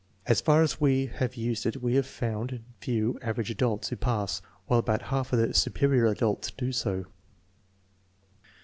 [0.25, 4.41] As far as we have used it we have found few" average adults" who pass,
[4.65, 7.05] while about half the" superior adults" do so.